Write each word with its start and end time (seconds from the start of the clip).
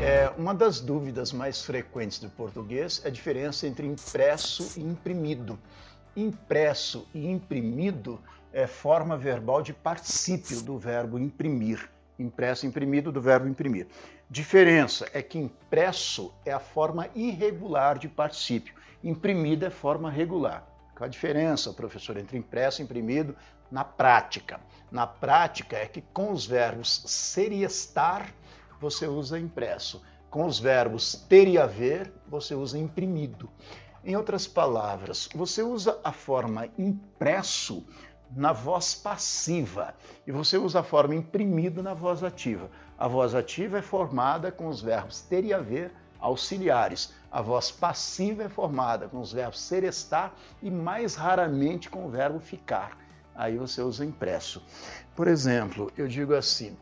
É, 0.00 0.32
uma 0.38 0.54
das 0.54 0.78
dúvidas 0.78 1.32
mais 1.32 1.60
frequentes 1.60 2.20
do 2.20 2.30
português 2.30 3.02
é 3.04 3.08
a 3.08 3.10
diferença 3.10 3.66
entre 3.66 3.84
impresso 3.84 4.78
e 4.78 4.82
imprimido. 4.82 5.58
Impresso 6.16 7.08
e 7.12 7.28
imprimido 7.28 8.20
é 8.52 8.68
forma 8.68 9.16
verbal 9.16 9.60
de 9.60 9.72
particípio 9.72 10.62
do 10.62 10.78
verbo 10.78 11.18
imprimir. 11.18 11.90
Impresso 12.16 12.64
e 12.64 12.68
imprimido 12.68 13.10
do 13.10 13.20
verbo 13.20 13.48
imprimir. 13.48 13.88
Diferença 14.30 15.08
é 15.12 15.20
que 15.20 15.36
impresso 15.36 16.32
é 16.44 16.52
a 16.52 16.60
forma 16.60 17.08
irregular 17.14 17.98
de 17.98 18.08
particípio, 18.08 18.74
imprimida 19.02 19.66
é 19.66 19.70
forma 19.70 20.10
regular. 20.10 20.64
Qual 20.94 21.06
a 21.06 21.10
diferença, 21.10 21.72
professor, 21.72 22.16
entre 22.16 22.38
impresso 22.38 22.80
e 22.80 22.84
imprimido 22.84 23.34
na 23.70 23.84
prática? 23.84 24.60
Na 24.92 25.06
prática 25.06 25.76
é 25.76 25.86
que 25.86 26.02
com 26.12 26.30
os 26.30 26.46
verbos 26.46 27.02
ser 27.06 27.52
e 27.52 27.62
estar, 27.62 28.32
você 28.80 29.06
usa 29.06 29.38
impresso. 29.38 30.02
Com 30.30 30.44
os 30.44 30.58
verbos 30.58 31.14
ter 31.28 31.48
e 31.48 31.58
haver, 31.58 32.12
você 32.28 32.54
usa 32.54 32.78
imprimido. 32.78 33.48
Em 34.04 34.16
outras 34.16 34.46
palavras, 34.46 35.28
você 35.34 35.62
usa 35.62 35.98
a 36.04 36.12
forma 36.12 36.68
impresso 36.78 37.84
na 38.36 38.52
voz 38.52 38.94
passiva 38.94 39.94
e 40.26 40.32
você 40.32 40.58
usa 40.58 40.80
a 40.80 40.82
forma 40.82 41.14
imprimido 41.14 41.82
na 41.82 41.94
voz 41.94 42.22
ativa. 42.22 42.70
A 42.98 43.08
voz 43.08 43.34
ativa 43.34 43.78
é 43.78 43.82
formada 43.82 44.52
com 44.52 44.68
os 44.68 44.80
verbos 44.80 45.20
ter 45.22 45.44
e 45.44 45.52
haver 45.52 45.92
auxiliares. 46.20 47.12
A 47.30 47.40
voz 47.40 47.70
passiva 47.70 48.44
é 48.44 48.48
formada 48.48 49.08
com 49.08 49.20
os 49.20 49.32
verbos 49.32 49.60
ser, 49.60 49.84
estar 49.84 50.34
e 50.62 50.70
mais 50.70 51.14
raramente 51.14 51.88
com 51.88 52.06
o 52.06 52.10
verbo 52.10 52.40
ficar. 52.40 52.98
Aí 53.34 53.56
você 53.56 53.80
usa 53.80 54.04
impresso. 54.04 54.62
Por 55.14 55.28
exemplo, 55.28 55.92
eu 55.96 56.08
digo 56.08 56.34
assim: 56.34 56.76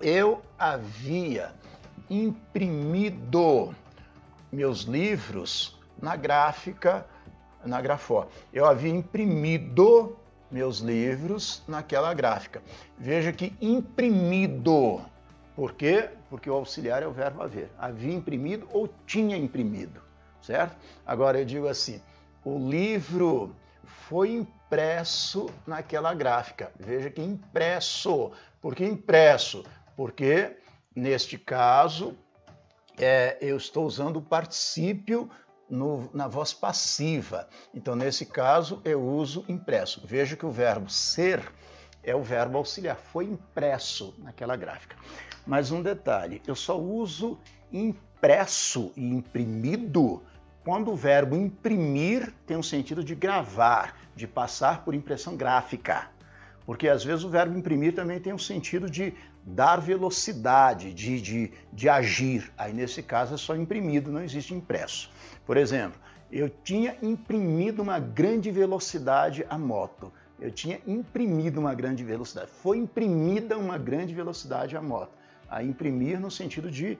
eu 0.00 0.42
havia 0.58 1.52
imprimido 2.08 3.74
meus 4.52 4.82
livros 4.82 5.78
na 6.00 6.16
gráfica, 6.16 7.06
na 7.64 7.80
Grafó. 7.80 8.28
Eu 8.52 8.66
havia 8.66 8.90
imprimido 8.90 10.16
meus 10.50 10.78
livros 10.78 11.62
naquela 11.66 12.12
gráfica. 12.12 12.62
Veja 12.98 13.32
que 13.32 13.54
imprimido 13.60 15.00
por 15.54 15.74
quê? 15.74 16.10
Porque 16.28 16.50
o 16.50 16.54
auxiliar 16.54 17.02
é 17.02 17.06
o 17.06 17.12
verbo 17.12 17.42
haver. 17.42 17.70
Havia 17.78 18.12
imprimido 18.12 18.66
ou 18.72 18.88
tinha 19.06 19.36
imprimido, 19.36 20.02
certo? 20.42 20.76
Agora 21.06 21.38
eu 21.38 21.44
digo 21.44 21.68
assim: 21.68 22.02
o 22.44 22.58
livro 22.58 23.54
foi 24.08 24.32
impresso 24.32 25.48
naquela 25.64 26.12
gráfica. 26.12 26.72
Veja 26.78 27.08
que 27.08 27.22
impresso. 27.22 28.32
Por 28.60 28.74
que 28.74 28.84
impresso? 28.84 29.64
Porque, 29.96 30.56
neste 30.94 31.38
caso, 31.38 32.16
é, 32.98 33.38
eu 33.40 33.56
estou 33.56 33.86
usando 33.86 34.16
o 34.16 34.22
particípio 34.22 35.30
no, 35.68 36.10
na 36.12 36.28
voz 36.28 36.52
passiva. 36.52 37.48
Então, 37.72 37.96
nesse 37.96 38.26
caso, 38.26 38.80
eu 38.84 39.02
uso 39.02 39.44
impresso. 39.48 40.02
Veja 40.06 40.36
que 40.36 40.46
o 40.46 40.50
verbo 40.50 40.90
ser 40.90 41.42
é 42.02 42.14
o 42.14 42.22
verbo 42.22 42.58
auxiliar, 42.58 42.96
foi 42.96 43.24
impresso 43.24 44.14
naquela 44.18 44.56
gráfica. 44.56 44.96
Mas 45.46 45.70
um 45.70 45.82
detalhe, 45.82 46.42
eu 46.46 46.54
só 46.54 46.78
uso 46.78 47.38
impresso 47.72 48.92
e 48.96 49.08
imprimido 49.08 50.22
quando 50.62 50.92
o 50.92 50.96
verbo 50.96 51.36
imprimir 51.36 52.32
tem 52.46 52.56
um 52.56 52.62
sentido 52.62 53.02
de 53.02 53.14
gravar, 53.14 53.98
de 54.14 54.26
passar 54.26 54.84
por 54.84 54.94
impressão 54.94 55.36
gráfica. 55.36 56.10
Porque 56.64 56.88
às 56.88 57.04
vezes 57.04 57.24
o 57.24 57.28
verbo 57.28 57.58
imprimir 57.58 57.94
também 57.94 58.18
tem 58.18 58.32
um 58.32 58.38
sentido 58.38 58.88
de 58.88 59.14
dar 59.46 59.76
velocidade, 59.76 60.92
de, 60.94 61.20
de, 61.20 61.52
de 61.72 61.88
agir. 61.88 62.50
Aí 62.56 62.72
nesse 62.72 63.02
caso 63.02 63.34
é 63.34 63.36
só 63.36 63.54
imprimido, 63.54 64.10
não 64.10 64.22
existe 64.22 64.54
impresso. 64.54 65.10
Por 65.44 65.56
exemplo, 65.56 66.00
eu 66.30 66.48
tinha 66.48 66.96
imprimido 67.02 67.82
uma 67.82 67.98
grande 67.98 68.50
velocidade 68.50 69.44
à 69.48 69.58
moto. 69.58 70.12
Eu 70.40 70.50
tinha 70.50 70.80
imprimido 70.86 71.58
uma 71.60 71.74
grande 71.74 72.02
velocidade. 72.02 72.50
Foi 72.62 72.78
imprimida 72.78 73.56
uma 73.56 73.78
grande 73.78 74.14
velocidade 74.14 74.76
à 74.76 74.82
moto 74.82 75.12
a 75.48 75.62
imprimir 75.62 76.18
no 76.18 76.30
sentido 76.30 76.70
de, 76.70 76.98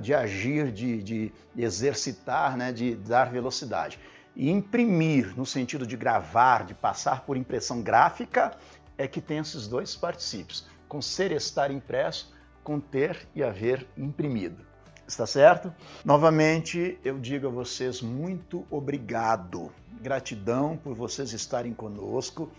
de 0.00 0.14
agir, 0.14 0.70
de, 0.70 1.02
de 1.02 1.32
exercitar, 1.56 2.56
né, 2.56 2.72
de 2.72 2.94
dar 2.94 3.30
velocidade. 3.30 3.98
E 4.34 4.50
imprimir 4.50 5.36
no 5.36 5.46
sentido 5.46 5.86
de 5.86 5.96
gravar, 5.96 6.64
de 6.64 6.74
passar 6.74 7.22
por 7.22 7.36
impressão 7.36 7.82
gráfica, 7.82 8.56
é 8.98 9.08
que 9.08 9.20
tem 9.20 9.38
esses 9.38 9.66
dois 9.66 9.96
particípios, 9.96 10.66
com 10.88 11.02
ser 11.02 11.32
estar 11.32 11.70
impresso, 11.70 12.34
com 12.62 12.80
ter 12.80 13.28
e 13.34 13.42
haver 13.42 13.86
imprimido. 13.96 14.64
Está 15.06 15.24
certo? 15.24 15.72
Novamente, 16.04 16.98
eu 17.04 17.18
digo 17.18 17.46
a 17.46 17.50
vocês 17.50 18.02
muito 18.02 18.66
obrigado. 18.70 19.72
Gratidão 20.00 20.76
por 20.76 20.94
vocês 20.94 21.32
estarem 21.32 21.72
conosco. 21.72 22.50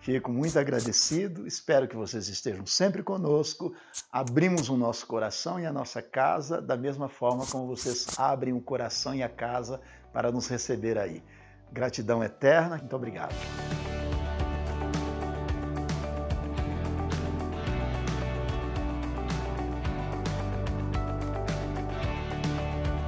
Fico 0.00 0.30
muito 0.30 0.56
agradecido, 0.56 1.48
espero 1.48 1.88
que 1.88 1.96
vocês 1.96 2.28
estejam 2.28 2.64
sempre 2.64 3.02
conosco. 3.02 3.74
Abrimos 4.12 4.68
o 4.68 4.76
nosso 4.76 5.04
coração 5.04 5.58
e 5.58 5.66
a 5.66 5.72
nossa 5.72 6.00
casa 6.00 6.62
da 6.62 6.76
mesma 6.76 7.08
forma 7.08 7.44
como 7.46 7.66
vocês 7.66 8.06
abrem 8.16 8.52
o 8.52 8.60
coração 8.60 9.16
e 9.16 9.22
a 9.24 9.28
casa 9.28 9.80
para 10.12 10.30
nos 10.30 10.46
receber 10.46 10.96
aí. 10.96 11.24
Gratidão 11.72 12.22
eterna, 12.22 12.78
muito 12.78 12.94
obrigado. 12.94 13.34